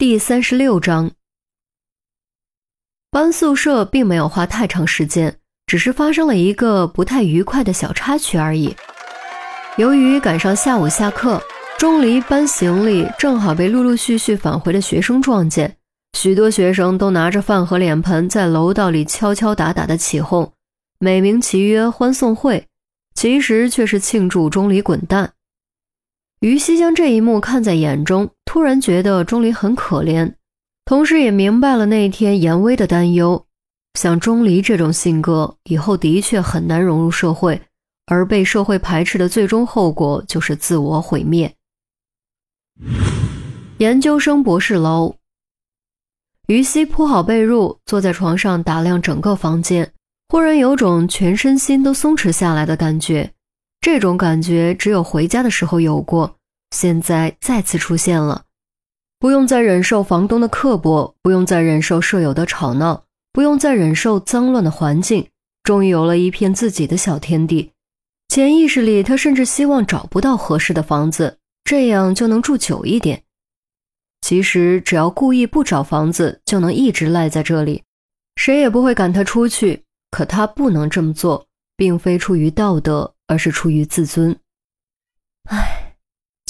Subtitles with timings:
[0.00, 1.10] 第三十六章，
[3.10, 5.36] 搬宿舍并没有花太长时间，
[5.66, 8.74] 只是发生了一个不太愉快的小插曲而已。
[9.76, 11.38] 由于赶上下午下课，
[11.78, 15.76] 钟离搬行李，正好被陆陆续续返回的学生撞见。
[16.16, 20.50] 许多学生都拿着饭和脸盆在楼道里敲敲打打的起哄，
[20.98, 22.66] 美名其曰欢送会，
[23.14, 25.34] 其实却是庆祝钟离滚蛋。
[26.40, 30.34] 于西将这一幕看在眼中，突然觉得钟离很可怜，
[30.84, 33.46] 同时也明白了那天严威的担忧。
[33.94, 37.62] 像钟离这种性格，以后的确很难融入社会，
[38.06, 41.54] 而被社会排斥的最终后果就是自我毁灭。
[43.78, 45.14] 研究生博士楼，
[46.48, 49.92] 于西铺好被褥，坐在床上打量整个房间，
[50.28, 53.30] 忽然有种全身心都松弛下来的感觉。
[53.80, 56.34] 这种感觉只有回家的时候有过，
[56.72, 58.44] 现在再次出现了。
[59.20, 65.28] 不用再忍受房东的刻薄，不用再忍受舍友的吵闹，不用再忍受脏乱的环境，
[65.62, 67.70] 终于有了一片自己的小天地。
[68.28, 73.22] 潜意识里，他甚至希望找不到合适的房子，这样就能住久一点。
[74.22, 77.84] 其实，只要故意不找房子，就能一直赖在这里，
[78.34, 79.84] 谁也不会赶他出去。
[80.10, 83.14] 可他不能这么做，并非出于道德。
[83.30, 84.36] 而是出于自尊。
[85.48, 85.79] 唉，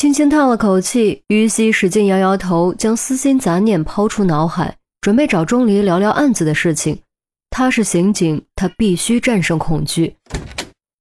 [0.00, 7.02] 轻轻叹了口气，于西使劲摇摇头，将私心杂念抛出脑海，准备找钟离聊聊案子的事情。
[7.50, 10.16] 他是刑警，他必须战胜恐惧。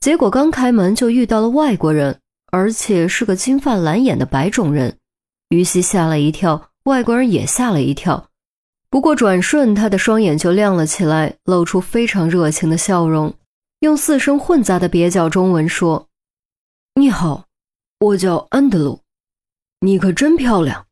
[0.00, 2.18] 结果刚开门就遇到了外国人，
[2.50, 4.96] 而且是个金发蓝眼的白种人。
[5.50, 8.30] 于西吓了一跳，外国人也吓了一跳。
[8.88, 13.34] 不过转瞬，他的双眼就亮了起来，露出非常热情的笑容。
[13.80, 16.08] 用四声混杂的蹩脚中文说
[16.98, 17.44] ：“你好，
[17.98, 19.00] 我叫安德鲁，
[19.80, 20.86] 你可真漂亮。”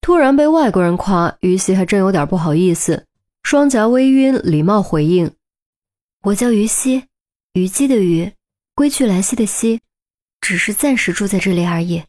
[0.00, 3.06] 突然被外国人夸，于西还真有点不好意思，
[3.42, 5.34] 双颊微晕，礼貌回应
[6.24, 7.06] ：“我叫于西，
[7.54, 8.34] 虞姬的虞，
[8.74, 9.80] 归去来兮的兮，
[10.40, 12.04] 只是暂时住在这里而已。”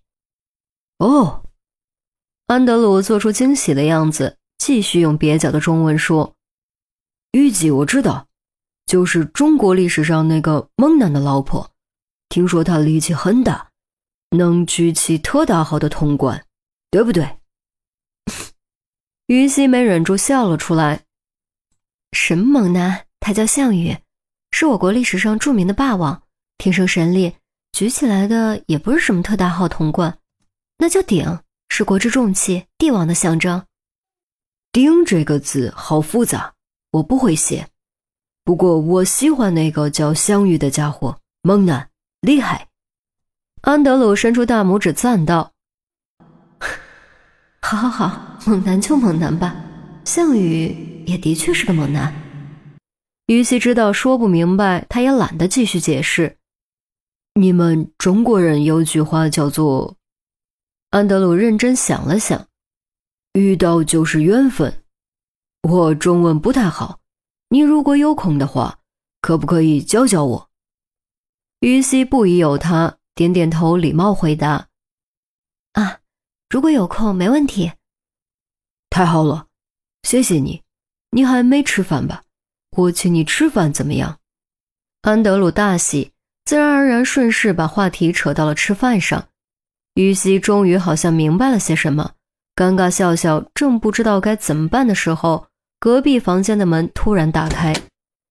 [0.99, 1.45] 哦，
[2.47, 6.35] 安德鲁做出惊喜的样子，继续用蹩脚的中文说
[7.31, 8.27] ：“虞姬，我知道。”
[8.85, 11.71] 就是中国历史上那个猛男的老婆，
[12.29, 13.71] 听说他力气很大，
[14.37, 16.45] 能举起特大号的铜棺，
[16.91, 17.37] 对不对？
[19.27, 21.03] 于西没忍住笑了出来。
[22.11, 23.05] 什么猛男？
[23.19, 23.97] 他叫项羽，
[24.51, 26.21] 是我国历史上著名的霸王，
[26.57, 27.35] 天生神力，
[27.71, 30.19] 举起来的也不是什么特大号铜棺，
[30.77, 33.65] 那叫鼎，是国之重器，帝王的象征。
[34.71, 36.53] 鼎这个字好复杂，
[36.91, 37.67] 我不会写。
[38.43, 41.89] 不过我喜欢那个叫项羽的家伙，猛男，
[42.21, 42.67] 厉害。
[43.65, 45.51] 安德鲁伸出大拇指赞道
[47.63, 49.55] ：“好好好，猛男就猛男吧。
[50.05, 52.13] 项羽也的确是个猛男。”
[53.25, 56.37] 于西知道说不明白，他也懒得继续解释。
[57.33, 59.97] 你们中国人有句话叫做……
[60.91, 62.47] 安德鲁认真想了想，
[63.33, 64.83] 遇到就是缘分。
[65.63, 66.99] 我中文不太好。
[67.49, 68.77] 你如果有空的话，
[69.21, 70.49] 可不可以教教我？
[71.61, 74.67] 于西不疑有他，点点头，礼貌回答
[75.71, 75.99] ：“啊，
[76.49, 77.71] 如果有空，没问题。”
[78.91, 79.47] 太好了，
[80.03, 80.61] 谢谢你。
[81.11, 82.23] 你还没吃饭吧？
[82.71, 84.19] 我请你吃饭怎么样？
[85.03, 86.11] 安德鲁大喜，
[86.43, 89.29] 自然而然顺势把话题扯到了吃饭上。
[89.93, 92.15] 于西终于好像明白了些什么，
[92.53, 95.47] 尴尬笑笑，正不知道该怎么办的时候。
[95.79, 97.73] 隔壁房间的门突然打开，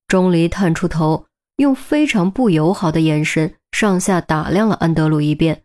[0.09, 5.65] 钟离探出头，用非常不友好的眼神上下打量了安德鲁一遍，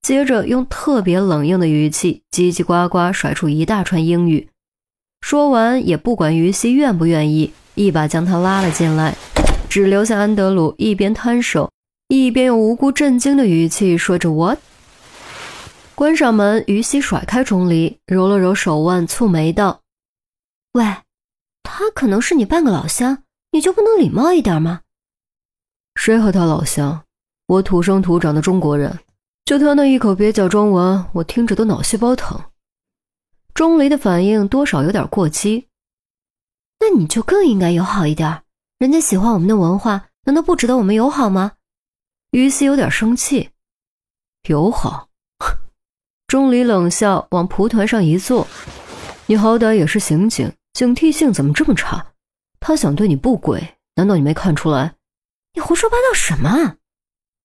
[0.00, 4.48] 接着用特别冷硬的语气叽叽呱呱甩出一大串英语。
[5.22, 9.16] 说完，也不管于西愿不愿意，一把将他拉了进来，
[9.68, 11.68] 只留下安德鲁一边摊手，
[12.06, 14.58] 一边用无辜震惊的语气说着 “what”。
[15.96, 19.80] 关上门，于西甩开钟离，揉了揉手腕，蹙眉道
[20.74, 20.84] ：“喂。”
[21.64, 24.82] 他可能是你半个老乡，你就不能礼貌一点吗？
[25.96, 27.02] 谁和他老乡？
[27.46, 28.98] 我土生土长的中国人，
[29.44, 32.40] 就他那一口蹩脚中文，我听着都脑细胞疼。
[33.54, 35.68] 钟离的反应多少有点过激，
[36.80, 38.42] 那你就更应该友好一点。
[38.78, 41.52] 人家喜欢我们的文化，难道不值得我们友好吗？
[42.30, 43.50] 于西有点生气，
[44.48, 45.08] 友好？
[46.26, 48.46] 钟离冷笑，往蒲团上一坐，
[49.26, 50.50] 你好歹也是刑警。
[50.72, 52.06] 警惕性怎么这么差？
[52.58, 54.94] 他想对你不轨，难道你没看出来？
[55.52, 56.76] 你胡说八道什么？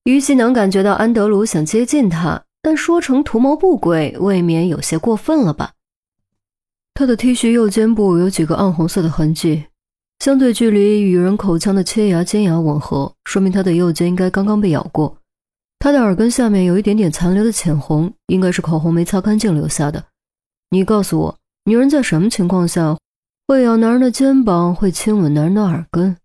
[0.07, 5.73] 于西能感觉到安德鲁想接近他，但说成图谋不轨，未免有些过分了吧？
[6.93, 9.65] 他的 T 恤右肩部有几个暗红色的痕迹，
[10.19, 15.17] 相对距离与人口腔的切牙尖牙吻合，说明他的右肩应该刚刚被咬过。
[15.77, 20.05] 他的耳根下面有一点点残留的浅红，应该是口红没擦干净留下的。
[20.69, 22.97] 你告诉我，女人在什么情况下
[23.45, 26.15] 会咬男人的肩膀，会亲吻男人的耳根？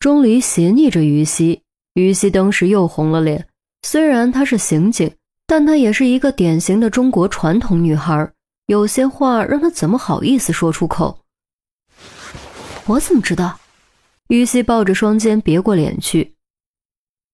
[0.00, 1.60] 钟离斜睨着于西，
[1.96, 3.48] 于西当时又红了脸。
[3.82, 5.10] 虽然她是刑警，
[5.46, 8.30] 但她也是一个典型的中国传统女孩，
[8.66, 11.20] 有些话让她怎么好意思说出口？
[12.84, 13.58] 我怎么知道？
[14.28, 16.34] 于西抱着双肩别过脸去。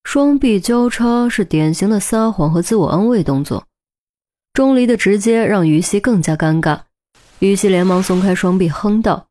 [0.04, 3.66] 双臂交叉是典型的撒谎和自我安慰动作，
[4.52, 6.82] 钟离的直接让于西更加尴尬。
[7.40, 9.26] 于西连忙松开双臂，哼道：“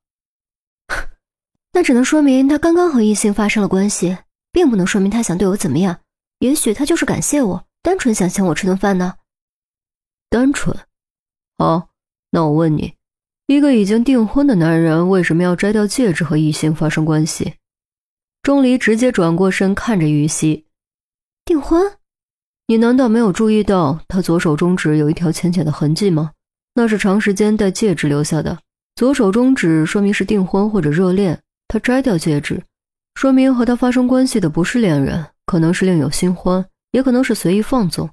[1.71, 4.17] 那只能说明他刚刚和异性发生了关系，
[4.51, 5.99] 并不能说明他想对我怎么样。
[6.39, 9.15] 也许他就是感谢我，单纯想请我吃顿饭呢。
[10.29, 10.75] 单纯？
[11.57, 11.89] 好，
[12.31, 12.95] 那我问你，
[13.47, 17.55] 一个已经订婚的男人为什么要摘掉戒指和异性发生关系？”
[18.41, 20.65] 钟离直接转过身看着于西，
[21.45, 21.97] 订婚？
[22.65, 26.31] 你难道没有注意到他左手中指有一条浅浅的痕迹吗？
[26.73, 28.57] 那是长时间戴戒指留下的。
[28.95, 32.63] 左手中指说明是订婚或者热恋，他摘掉戒指，
[33.13, 38.09] 说明和他发生关系的不是恋人，可能是另有新欢，也可能是随意放纵，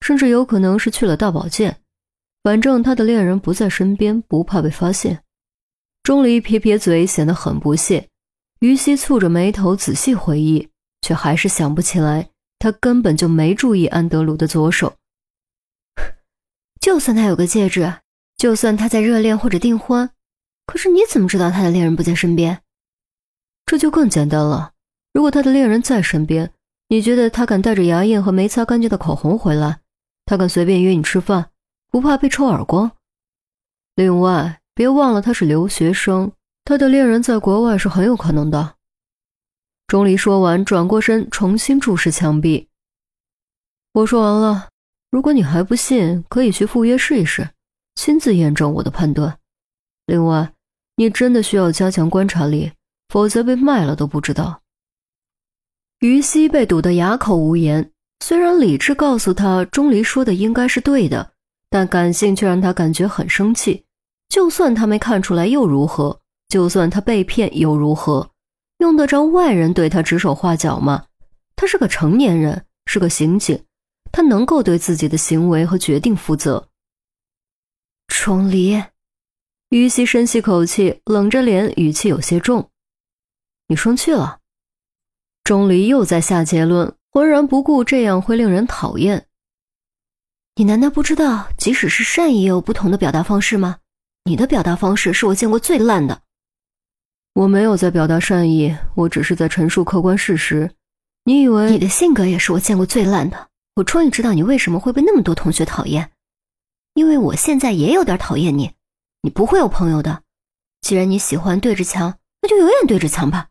[0.00, 1.80] 甚至有可能是去了大保健。
[2.42, 5.22] 反正他的恋人不在身边，不怕被发现。
[6.02, 8.08] 钟离撇撇嘴，显得很不屑。
[8.60, 10.68] 于西蹙着眉头仔细回忆，
[11.00, 14.94] 却还是想不起来，他根本就没注意安德鲁的左手。
[16.80, 17.92] 就算他有个戒指，
[18.36, 20.10] 就算他在热恋或者订婚，
[20.66, 22.60] 可是你怎么知道他的恋人不在身边？
[23.66, 24.72] 这就更简单了。
[25.12, 26.52] 如果他的恋人在身边，
[26.88, 29.80] 你觉得他敢带着牙印和没擦干净的口红回来？
[30.26, 31.50] 他敢随便约你吃饭，
[31.90, 32.90] 不怕被抽耳光？
[33.94, 36.32] 另外，别忘了他是留学生。
[36.64, 38.76] 他的恋人在国外是很有可能的。
[39.86, 42.68] 钟离说完，转过身，重新注视墙壁。
[43.92, 44.70] 我说完了，
[45.10, 47.50] 如果你还不信，可以去赴约试一试，
[47.94, 49.38] 亲自验证我的判断。
[50.06, 50.52] 另外，
[50.96, 52.72] 你真的需要加强观察力，
[53.08, 54.62] 否则被卖了都不知道。
[56.00, 57.90] 于西被堵得哑口无言。
[58.20, 61.32] 虽然理智告诉他钟离说的应该是对的，
[61.68, 63.84] 但感性却让他感觉很生气。
[64.28, 66.20] 就算他没看出来，又如何？
[66.48, 68.30] 就算他被骗又如何？
[68.78, 71.06] 用得着外人对他指手画脚吗？
[71.56, 73.62] 他是个成年人，是个刑警，
[74.10, 76.68] 他能够对自己的行为和决定负责。
[78.08, 78.82] 钟离，
[79.68, 82.70] 于西深吸口气，冷着脸，语气有些重
[83.66, 84.40] ：“你生气了？”
[85.44, 89.26] 钟离又在下结论，浑然不顾这样会令人讨厌。
[90.56, 93.78] 你难道不知道，即使是善意，也有不同的表达方式吗？
[94.24, 96.22] 你的表达方式是我见过最烂的。
[97.34, 100.70] 我没有在表达善意，我只是在陈述客观事实。
[101.24, 103.48] 你以为你的性格也是我见过最烂的？
[103.74, 106.12] 我终于知道你为什么会被那么多同学讨厌，
[106.94, 108.72] 因为我现在也有点讨厌你。
[109.22, 110.22] 你不会有朋友的。
[110.80, 113.48] 既然你喜欢对着墙，那就永远对着墙吧。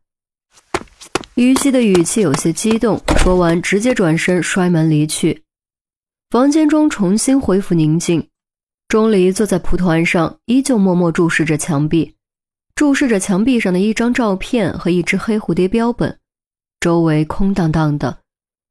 [1.35, 5.43] 于西的语气有些激动，说完直接转身摔门离去。
[6.29, 8.29] 房间中重新恢复宁静，
[8.87, 12.15] 钟离坐在蒲团上，依旧默默注视着墙壁。
[12.75, 16.19] 注视着墙壁上的一张照片和一只黑蝴蝶标本，
[16.79, 18.19] 周围空荡荡的，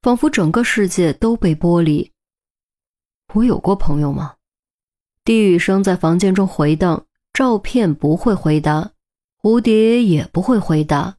[0.03, 2.13] 仿佛整个世界都被剥离。
[3.35, 4.35] 我有过朋友吗？
[5.25, 8.93] 低语声在房间中回荡，照片不会回答，
[9.43, 11.17] 蝴蝶也不会回答。